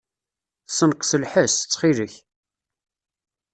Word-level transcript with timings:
Ssenqes 0.69 1.11
lḥess, 1.21 1.55
ttxil-k. 1.59 2.13